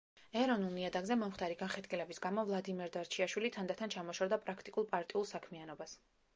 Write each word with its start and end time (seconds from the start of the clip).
ეროვნულ 0.43 0.71
ნიადაგზე 0.77 1.17
მომხდარი 1.23 1.57
განხეთქილების 1.59 2.21
გამო 2.27 2.47
ვლადიმერ 2.49 2.91
დარჩიაშვილი 2.97 3.53
თანდათან 3.59 3.95
ჩამოშორდა 3.99 4.43
პრაქტიკულ 4.49 4.93
პარტიულ 4.97 5.33
საქმიანობას. 5.37 5.99